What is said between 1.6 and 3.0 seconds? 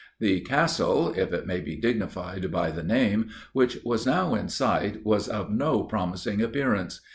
dignified by the